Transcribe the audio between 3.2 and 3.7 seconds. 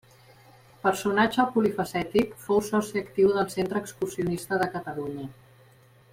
del